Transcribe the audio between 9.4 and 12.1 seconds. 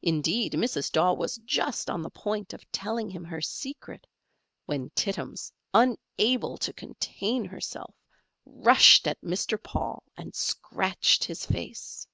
Paul and scratched his face.